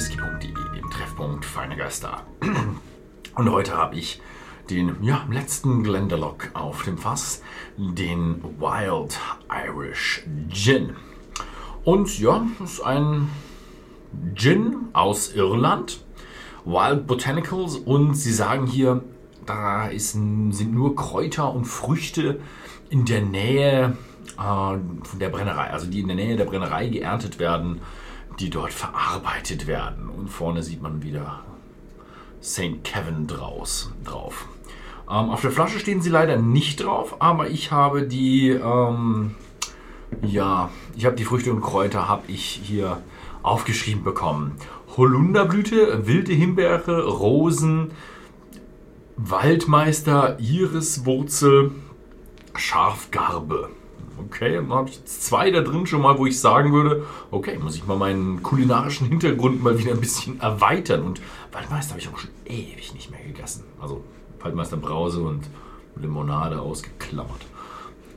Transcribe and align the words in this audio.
www.whisky.de, 0.00 0.80
dem 0.80 0.90
Treffpunkt 0.90 1.44
Feine 1.44 1.76
Geister. 1.76 2.22
Und 3.34 3.52
heute 3.52 3.76
habe 3.76 3.96
ich 3.96 4.22
den 4.70 4.96
ja, 5.02 5.26
letzten 5.30 5.82
Glendalock 5.82 6.48
auf 6.54 6.84
dem 6.84 6.96
Fass, 6.96 7.42
den 7.76 8.42
Wild 8.58 9.18
Irish 9.50 10.22
Gin. 10.48 10.96
Und 11.84 12.18
ja, 12.18 12.46
ist 12.64 12.80
ein 12.80 13.28
Gin 14.34 14.88
aus 14.94 15.34
Irland, 15.34 16.02
Wild 16.64 17.06
Botanicals 17.06 17.76
und 17.76 18.14
sie 18.14 18.32
sagen 18.32 18.66
hier, 18.66 19.04
da 19.44 19.88
ist, 19.88 20.12
sind 20.12 20.72
nur 20.72 20.96
Kräuter 20.96 21.52
und 21.52 21.66
Früchte 21.66 22.40
in 22.88 23.04
der 23.04 23.20
Nähe 23.20 23.98
äh, 24.38 24.78
der 25.18 25.28
Brennerei, 25.28 25.70
also 25.70 25.86
die 25.86 26.00
in 26.00 26.06
der 26.06 26.16
Nähe 26.16 26.36
der 26.36 26.46
Brennerei 26.46 26.88
geerntet 26.88 27.38
werden 27.38 27.82
die 28.40 28.50
dort 28.50 28.72
verarbeitet 28.72 29.66
werden. 29.66 30.08
Und 30.08 30.28
vorne 30.28 30.62
sieht 30.62 30.82
man 30.82 31.02
wieder 31.02 31.40
St. 32.42 32.82
Kevin 32.82 33.26
draus, 33.26 33.92
drauf. 34.04 34.46
Ähm, 35.08 35.30
auf 35.30 35.42
der 35.42 35.50
Flasche 35.50 35.78
stehen 35.78 36.00
sie 36.00 36.10
leider 36.10 36.36
nicht 36.36 36.82
drauf, 36.82 37.16
aber 37.20 37.50
ich 37.50 37.70
habe 37.70 38.04
die, 38.04 38.50
ähm, 38.50 39.34
ja, 40.22 40.70
ich 40.96 41.04
habe 41.04 41.16
die 41.16 41.24
Früchte 41.24 41.52
und 41.52 41.60
Kräuter 41.60 42.08
habe 42.08 42.22
ich 42.28 42.60
hier 42.64 43.02
aufgeschrieben 43.42 44.04
bekommen. 44.04 44.56
Holunderblüte, 44.96 46.06
wilde 46.06 46.32
Himbeere, 46.32 47.06
Rosen, 47.06 47.92
Waldmeister, 49.16 50.38
Iriswurzel, 50.40 51.72
Schafgarbe. 52.56 53.68
Okay, 54.26 54.56
dann 54.56 54.70
habe 54.70 54.88
ich 54.88 54.96
jetzt 54.96 55.24
zwei 55.24 55.50
da 55.50 55.60
drin 55.60 55.86
schon 55.86 56.02
mal, 56.02 56.18
wo 56.18 56.26
ich 56.26 56.38
sagen 56.38 56.72
würde, 56.72 57.04
okay, 57.30 57.58
muss 57.58 57.76
ich 57.76 57.86
mal 57.86 57.96
meinen 57.96 58.42
kulinarischen 58.42 59.08
Hintergrund 59.08 59.62
mal 59.62 59.78
wieder 59.78 59.92
ein 59.92 60.00
bisschen 60.00 60.40
erweitern. 60.40 61.02
Und 61.02 61.20
Waldmeister 61.52 61.92
habe 61.92 62.00
ich 62.00 62.08
auch 62.08 62.18
schon 62.18 62.30
ewig 62.46 62.94
nicht 62.94 63.10
mehr 63.10 63.22
gegessen. 63.22 63.64
Also 63.80 64.04
Waldmeister 64.40 64.76
Brause 64.76 65.20
und 65.20 65.48
Limonade 65.96 66.60
ausgeklammert. 66.60 67.46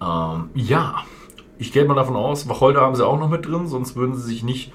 Ähm, 0.02 0.50
ja, 0.54 1.04
ich 1.58 1.72
gehe 1.72 1.86
mal 1.86 1.96
davon 1.96 2.16
aus, 2.16 2.50
Wacholder 2.50 2.82
haben 2.82 2.96
sie 2.96 3.06
auch 3.06 3.20
noch 3.20 3.30
mit 3.30 3.46
drin, 3.46 3.68
sonst 3.68 3.96
würden 3.96 4.16
sie 4.16 4.24
sich 4.24 4.44
nicht 4.44 4.74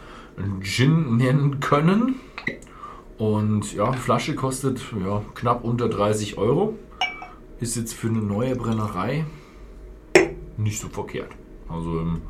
Gin 0.62 1.16
nennen 1.16 1.60
können. 1.60 2.16
Und 3.18 3.74
ja, 3.74 3.92
Flasche 3.92 4.34
kostet 4.34 4.80
ja, 5.04 5.22
knapp 5.34 5.64
unter 5.64 5.88
30 5.88 6.38
Euro. 6.38 6.78
Ist 7.58 7.76
jetzt 7.76 7.94
für 7.94 8.06
eine 8.06 8.20
neue 8.20 8.54
Brennerei 8.54 9.24
nicht 10.58 10.80
so 10.80 10.88
verkehrt. 10.88 11.30
Also 11.68 12.00
im, 12.00 12.22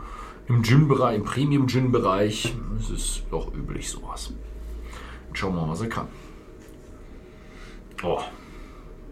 im 0.49 0.63
Gin-Bereich, 0.63 1.17
im 1.17 1.25
Premium-Gin-Bereich 1.25 2.55
ist 2.79 2.91
es 2.91 3.23
doch 3.31 3.53
üblich 3.55 3.89
sowas. 3.89 4.33
Schauen 5.33 5.55
wir 5.55 5.63
mal, 5.63 5.73
was 5.73 5.81
er 5.81 5.89
kann. 5.89 6.09
Oh, 8.03 8.21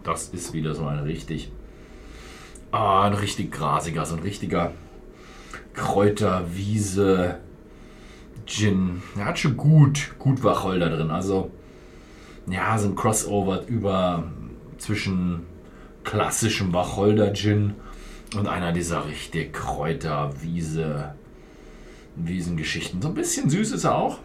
das 0.03 0.29
ist 0.29 0.53
wieder 0.53 0.73
so 0.73 0.85
ein 0.85 0.99
richtig, 0.99 1.51
ah, 2.71 3.03
ein 3.03 3.13
richtig 3.13 3.51
grasiger, 3.51 4.05
so 4.05 4.15
ein 4.15 4.21
richtiger 4.21 4.71
Kräuterwiese 5.73 7.39
Gin. 8.45 9.01
Er 9.17 9.25
hat 9.25 9.39
schon 9.39 9.57
gut, 9.57 10.15
gut 10.17 10.43
Wacholder 10.43 10.89
drin. 10.89 11.11
Also, 11.11 11.51
ja, 12.47 12.77
so 12.77 12.87
ein 12.87 12.95
Crossover 12.95 13.67
über 13.67 14.31
zwischen 14.77 15.41
klassischem 16.03 16.73
Wacholder-Gin 16.73 17.75
und 18.35 18.47
einer 18.47 18.71
dieser 18.71 19.07
richtig 19.07 19.53
Kräuter, 19.53 20.33
Wiese, 20.41 21.15
Wiesengeschichten. 22.15 23.01
So 23.01 23.09
ein 23.09 23.13
bisschen 23.13 23.49
süß 23.49 23.71
ist 23.71 23.83
er 23.85 23.95
auch. 23.95 24.19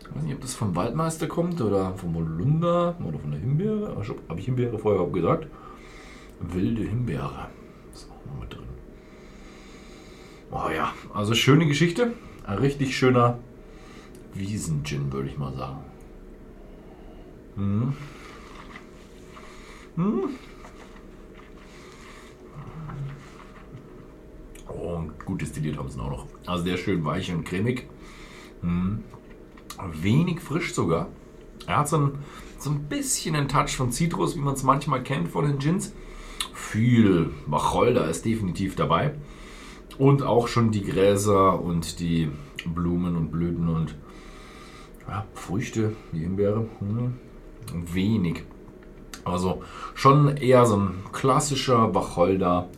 Ich 0.00 0.16
weiß 0.16 0.22
nicht, 0.22 0.34
ob 0.34 0.40
das 0.40 0.54
vom 0.54 0.74
Waldmeister 0.74 1.28
kommt 1.28 1.60
oder 1.60 1.94
vom 1.94 2.14
Holunder 2.14 2.96
oder 3.04 3.18
von 3.18 3.30
der 3.30 3.40
Himbeere. 3.40 3.96
Habe 4.28 4.40
ich 4.40 4.46
Himbeere 4.46 4.78
vorher 4.78 5.06
gesagt? 5.06 5.46
Wilde 6.40 6.82
Himbeere. 6.82 7.48
Ist 7.92 8.08
auch 8.10 8.26
noch 8.26 8.40
mit 8.40 8.52
drin. 8.52 8.64
Oh 10.50 10.68
ja, 10.74 10.92
also 11.14 11.34
schöne 11.34 11.66
Geschichte. 11.66 12.14
Ein 12.44 12.58
richtig 12.58 12.96
schöner 12.96 13.38
Wiesengin, 14.34 15.12
würde 15.12 15.28
ich 15.28 15.38
mal 15.38 15.52
sagen. 15.54 15.84
Hm. 17.56 17.92
Hm. 19.96 20.30
Oh, 24.68 24.94
und 24.96 25.18
gut 25.30 25.42
destilliert 25.42 25.78
haben 25.78 25.88
sie 25.88 26.00
auch 26.00 26.10
noch. 26.10 26.26
Also 26.46 26.64
der 26.64 26.76
schön 26.76 27.04
weich 27.04 27.32
und 27.32 27.44
cremig. 27.44 27.86
Hm. 28.62 29.04
Wenig 30.02 30.40
frisch 30.40 30.74
sogar. 30.74 31.08
Er 31.66 31.78
hat 31.78 31.88
so 31.88 31.98
ein, 31.98 32.18
so 32.58 32.70
ein 32.70 32.84
bisschen 32.84 33.36
einen 33.36 33.48
Touch 33.48 33.76
von 33.76 33.92
Zitrus, 33.92 34.36
wie 34.36 34.40
man 34.40 34.54
es 34.54 34.64
manchmal 34.64 35.02
kennt 35.02 35.28
von 35.28 35.46
den 35.46 35.58
Gins. 35.58 35.94
Viel 36.52 37.30
Wacholder 37.46 38.08
ist 38.08 38.24
definitiv 38.24 38.74
dabei. 38.74 39.14
Und 39.98 40.22
auch 40.22 40.48
schon 40.48 40.72
die 40.72 40.82
Gräser 40.82 41.60
und 41.60 42.00
die 42.00 42.30
Blumen 42.66 43.16
und 43.16 43.30
Blüten 43.30 43.68
und 43.68 43.94
ja, 45.06 45.26
Früchte, 45.34 45.94
die 46.12 46.20
Himbeere. 46.20 46.66
Hm. 46.80 47.14
Wenig. 47.72 48.42
Also 49.24 49.62
schon 49.94 50.36
eher 50.36 50.66
so 50.66 50.76
ein 50.76 50.94
klassischer 51.12 51.94
Wacholder 51.94 52.68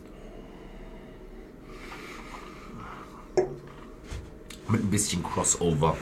mit 4.73 4.83
ein 4.83 4.89
bisschen 4.89 5.21
Crossover 5.21 5.95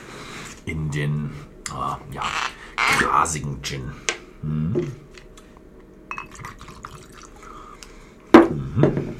in 0.65 0.89
den 0.91 1.29
äh, 1.69 2.13
ja, 2.15 2.23
grasigen 2.99 3.61
Gin. 3.61 3.91
Mhm. 4.41 4.91
Mhm. 8.33 9.15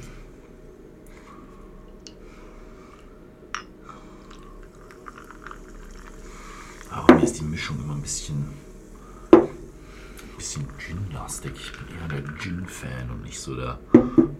Aber 6.89 7.13
mir 7.15 7.23
ist 7.23 7.37
die 7.39 7.43
Mischung 7.43 7.77
immer 7.83 7.95
ein 7.95 8.01
bisschen, 8.01 8.53
bisschen 10.41 10.65
Gin-lastig. 10.79 11.51
Ich 11.53 11.71
bin 11.71 11.97
eher 11.99 12.07
der 12.07 12.35
Gin-Fan 12.39 13.11
und 13.11 13.21
nicht 13.21 13.39
so 13.39 13.55
der 13.55 13.77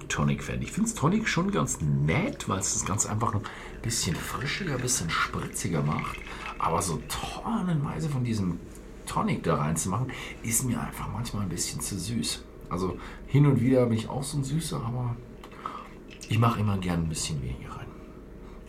Tonic-Fan. 0.09 0.59
Ich 0.63 0.71
finde 0.71 0.89
es 0.89 0.95
Tonic 0.95 1.27
schon 1.27 1.51
ganz 1.51 1.79
nett, 1.79 2.49
weil 2.49 2.57
es 2.57 2.73
das 2.73 2.85
ganz 2.85 3.05
einfach 3.05 3.35
ein 3.35 3.41
bisschen 3.83 4.15
frischiger, 4.15 4.73
ein 4.73 4.81
bisschen 4.81 5.11
spritziger 5.11 5.83
macht. 5.83 6.17
Aber 6.57 6.81
so 6.81 6.99
tonnenweise 7.07 8.09
von 8.09 8.23
diesem 8.23 8.59
Tonic 9.05 9.43
da 9.43 9.57
reinzumachen, 9.57 10.07
ist 10.41 10.63
mir 10.63 10.81
einfach 10.81 11.07
manchmal 11.13 11.43
ein 11.43 11.49
bisschen 11.49 11.81
zu 11.81 11.99
süß. 11.99 12.45
Also 12.69 12.97
hin 13.27 13.45
und 13.45 13.61
wieder 13.61 13.85
bin 13.85 13.99
ich 13.99 14.09
auch 14.09 14.23
so 14.23 14.39
ein 14.39 14.43
Süßer, 14.43 14.77
aber 14.77 15.15
ich 16.29 16.39
mache 16.39 16.61
immer 16.61 16.79
gern 16.79 17.03
ein 17.03 17.09
bisschen 17.09 17.39
weniger 17.43 17.75
rein. 17.75 17.87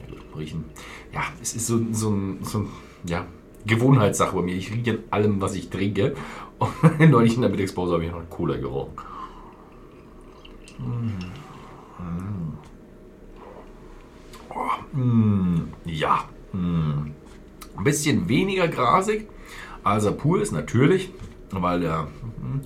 Ja, 0.06 0.38
riechen. 0.38 0.64
Ja, 1.14 1.22
es 1.40 1.54
ist 1.54 1.66
so, 1.66 1.80
so, 1.92 2.14
so 2.42 2.68
ja, 3.06 3.26
Gewohnheitssache 3.64 4.36
bei 4.36 4.42
mir. 4.42 4.54
Ich 4.54 4.72
rieche 4.72 4.92
an 4.92 4.98
allem, 5.10 5.40
was 5.40 5.54
ich 5.54 5.70
trinke. 5.70 6.14
Und 6.62 7.10
neulich 7.10 7.34
in 7.34 7.42
der 7.42 7.50
Mittagspause 7.50 7.94
habe 7.94 8.04
ich 8.04 8.12
noch 8.12 8.28
Cola 8.30 8.56
gerochen. 8.56 8.92
Oh, 14.50 14.96
mm, 14.96 15.68
ja. 15.84 16.24
Mm. 16.52 17.12
Ein 17.76 17.84
bisschen 17.84 18.28
weniger 18.28 18.68
grasig 18.68 19.26
als 19.84 20.04
er 20.04 20.12
pur 20.12 20.40
ist, 20.40 20.52
natürlich, 20.52 21.10
weil 21.50 21.80
der 21.80 22.04
mm, 22.04 22.60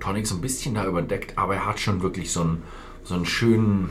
Tonic 0.00 0.26
so 0.26 0.34
ein 0.34 0.40
bisschen 0.40 0.74
da 0.74 0.86
überdeckt, 0.86 1.38
aber 1.38 1.54
er 1.54 1.66
hat 1.66 1.80
schon 1.80 2.02
wirklich 2.02 2.32
so 2.32 2.42
einen, 2.42 2.62
so 3.04 3.14
einen 3.14 3.26
schönen 3.26 3.90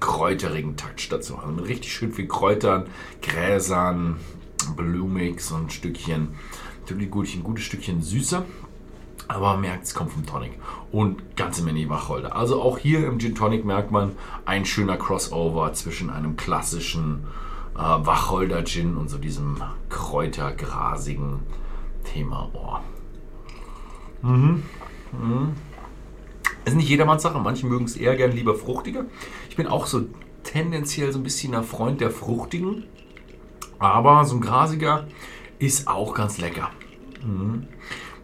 kräuterigen 0.00 0.76
Touch 0.76 1.08
dazu. 1.10 1.36
Also 1.36 1.52
mit 1.52 1.68
richtig 1.68 1.92
schön 1.92 2.12
viel 2.12 2.28
Kräutern, 2.28 2.86
Gräsern, 3.22 4.16
blumig, 4.76 5.40
so 5.40 5.56
ein 5.56 5.70
Stückchen, 5.70 6.28
natürlich 6.86 7.10
gut, 7.10 7.28
ein 7.34 7.42
gutes 7.42 7.64
Stückchen 7.64 8.00
süßer. 8.00 8.44
Aber 9.28 9.52
man 9.52 9.62
merkt, 9.62 9.84
es 9.84 9.94
kommt 9.94 10.12
vom 10.12 10.24
Tonic. 10.24 10.52
Und 10.92 11.36
ganze 11.36 11.62
Menge 11.64 11.88
Wacholder. 11.88 12.36
Also 12.36 12.62
auch 12.62 12.78
hier 12.78 13.04
im 13.06 13.18
Gin 13.18 13.34
Tonic 13.34 13.64
merkt 13.64 13.90
man 13.90 14.12
ein 14.44 14.64
schöner 14.64 14.96
Crossover 14.96 15.72
zwischen 15.72 16.10
einem 16.10 16.36
klassischen 16.36 17.24
äh, 17.74 17.78
Wacholder 17.78 18.64
Gin 18.64 18.96
und 18.96 19.08
so 19.08 19.18
diesem 19.18 19.60
kräutergrasigen 19.88 21.40
Thema. 22.04 22.50
Oh. 22.52 22.78
Mhm. 24.26 24.62
Mhm. 25.10 25.52
Ist 26.64 26.76
nicht 26.76 26.88
jedermanns 26.88 27.22
Sache. 27.22 27.40
Manche 27.40 27.66
mögen 27.66 27.86
es 27.86 27.96
eher 27.96 28.14
gern 28.14 28.30
lieber 28.30 28.54
fruchtiger. 28.54 29.06
Ich 29.50 29.56
bin 29.56 29.66
auch 29.66 29.86
so 29.86 30.02
tendenziell 30.44 31.10
so 31.12 31.18
ein 31.18 31.24
bisschen 31.24 31.52
ein 31.54 31.64
Freund 31.64 32.00
der 32.00 32.12
fruchtigen. 32.12 32.84
Aber 33.80 34.24
so 34.24 34.36
ein 34.36 34.40
grasiger 34.40 35.06
ist 35.58 35.88
auch 35.88 36.14
ganz 36.14 36.38
lecker. 36.38 36.70
Mhm 37.24 37.68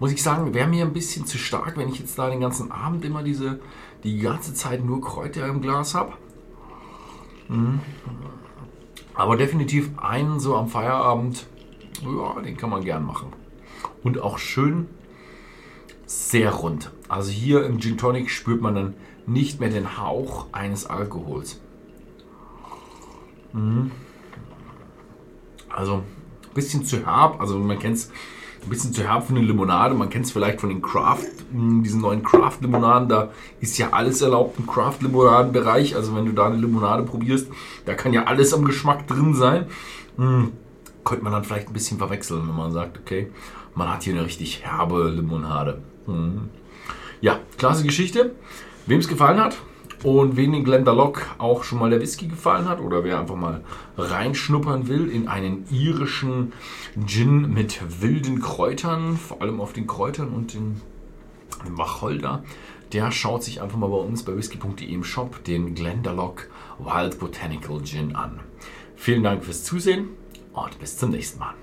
muss 0.03 0.11
ich 0.11 0.21
sagen, 0.21 0.53
wäre 0.53 0.67
mir 0.67 0.85
ein 0.85 0.93
bisschen 0.93 1.27
zu 1.27 1.39
stark, 1.39 1.77
wenn 1.77 1.89
ich 1.89 2.01
jetzt 2.01 2.19
da 2.19 2.29
den 2.29 2.41
ganzen 2.41 2.73
Abend 2.73 3.05
immer 3.05 3.23
diese, 3.23 3.61
die 4.03 4.19
ganze 4.19 4.53
Zeit 4.53 4.85
nur 4.85 5.01
Kräuter 5.01 5.47
im 5.47 5.61
Glas 5.61 5.95
habe. 5.95 6.15
Mhm. 7.49 7.79
Aber 9.15 9.37
definitiv 9.37 9.97
einen 9.99 10.41
so 10.41 10.57
am 10.57 10.67
Feierabend 10.67 11.47
Ja, 12.03 12.41
den 12.41 12.57
kann 12.57 12.71
man 12.71 12.83
gern 12.83 13.07
machen. 13.07 13.29
Und 14.03 14.19
auch 14.21 14.39
schön 14.39 14.89
sehr 16.05 16.51
rund. 16.51 16.91
Also 17.09 17.31
hier 17.31 17.65
im 17.65 17.79
Gin 17.79 17.97
Tonic 17.97 18.29
spürt 18.29 18.61
man 18.61 18.75
dann 18.75 18.95
nicht 19.27 19.61
mehr 19.61 19.71
den 19.71 19.99
Hauch 19.99 20.47
eines 20.51 20.85
Alkohols. 20.85 21.61
Mhm. 23.53 23.93
Also 25.69 26.03
bisschen 26.55 26.85
zu 26.85 27.07
herb, 27.07 27.41
also 27.41 27.59
man 27.59 27.79
kennt 27.79 27.97
es 27.97 28.11
ein 28.65 28.69
bisschen 28.69 28.93
zu 28.93 29.03
herb 29.03 29.27
für 29.27 29.35
eine 29.35 29.45
Limonade. 29.45 29.95
Man 29.95 30.09
kennt 30.09 30.27
es 30.27 30.33
vielleicht 30.33 30.61
von 30.61 30.69
den 30.69 30.83
Craft, 30.83 31.27
hm, 31.53 31.83
diesen 31.83 32.01
neuen 32.01 32.23
Craft-Limonaden. 32.23 33.09
Da 33.09 33.31
ist 33.61 33.77
ja 33.79 33.91
alles 33.91 34.23
erlaubt 34.23 34.59
im 34.59 34.67
Craft-Limonaden-Bereich. 34.67 35.97
Also 35.97 36.15
wenn 36.15 36.27
du 36.27 36.33
da 36.33 36.47
eine 36.47 36.57
Limonade 36.57 37.03
probierst, 37.03 37.49
da 37.87 37.95
kann 37.95 38.13
ja 38.13 38.25
alles 38.25 38.55
am 38.55 38.65
Geschmack 38.65 39.07
drin 39.09 39.35
sein. 39.35 39.67
Hm, 40.17 40.53
könnte 41.05 41.25
man 41.25 41.33
dann 41.33 41.45
vielleicht 41.45 41.69
ein 41.69 41.73
bisschen 41.73 41.99
verwechseln, 41.99 42.47
wenn 42.47 42.57
man 42.57 42.73
sagt, 42.73 42.99
okay, 42.99 43.31
man 43.75 43.89
hat 43.89 44.05
hier 44.05 44.15
eine 44.15 44.25
richtig 44.25 44.65
herbe 44.65 45.09
Limonade. 45.09 45.83
Hm. 46.07 46.51
Ja, 47.21 47.41
klasse 47.59 47.85
Geschichte. 47.85 48.35
Wem 48.87 48.99
es 48.99 49.09
gefallen 49.09 49.41
hat, 49.41 49.57
und 50.05 50.37
wen 50.37 50.53
den 50.53 50.65
Glendalough 50.65 51.21
auch 51.39 51.63
schon 51.65 51.79
mal 51.79 51.91
der 51.91 52.01
Whisky 52.01 52.27
gefallen 52.27 52.69
hat 52.69 52.81
oder 52.81 53.05
wer 53.05 53.21
einfach 53.21 53.37
mal 53.37 53.63
reinschnuppern 53.97 54.89
will 54.89 55.09
in 55.09 55.29
einen 55.29 55.65
irischen 55.71 56.53
Gin 57.07 57.53
mit 57.53 58.03
wilden 58.03 58.41
Kräutern, 58.41 59.17
vor 59.17 59.41
allem 59.43 59.61
auf 59.61 59.73
den 59.73 59.87
Kräutern 59.87 60.29
und 60.29 60.55
den 60.55 60.81
Wacholder, 61.71 62.43
der 62.93 63.11
schaut 63.11 63.43
sich 63.43 63.63
einfach 63.63 63.79
mal 63.79 63.89
bei 63.89 63.97
uns 63.97 64.25
bei 64.25 64.37
whisky.de 64.37 64.87
im 64.87 65.05
Shop 65.05 65.45
den 65.45 65.75
Glendalough 65.75 66.49
Wild 66.79 67.19
Botanical 67.19 67.83
Gin 67.83 68.17
an. 68.17 68.41
Vielen 68.97 69.23
Dank 69.23 69.45
fürs 69.45 69.65
Zusehen 69.65 70.09
und 70.53 70.79
bis 70.79 70.97
zum 70.97 71.11
nächsten 71.11 71.39
Mal. 71.39 71.55